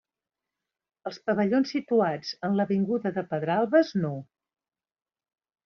[1.09, 4.15] Els pavellons situats en l'avinguda de Pedralbes no.